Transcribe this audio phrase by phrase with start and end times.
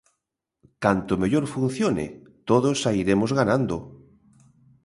[0.83, 2.05] Canto mellor funcione,
[2.49, 3.75] todos sairemos ganando.